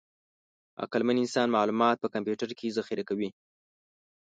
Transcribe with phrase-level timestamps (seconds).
[0.83, 3.29] عقلمن انسان معلومات په کمپیوټر کې ذخیره کوي.